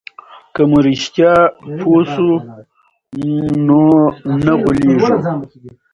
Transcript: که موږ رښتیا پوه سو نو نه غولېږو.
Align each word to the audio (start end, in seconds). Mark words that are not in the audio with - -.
که 0.53 0.61
موږ 0.69 0.81
رښتیا 0.87 1.33
پوه 1.79 2.01
سو 2.13 2.27
نو 3.67 3.81
نه 4.45 4.53
غولېږو. 4.61 5.09